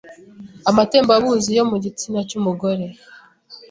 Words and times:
amatembabuzi 0.69 1.49
yo 1.57 1.63
mu 1.69 1.77
gitsina 1.83 2.19
cy’umugore 2.29 2.85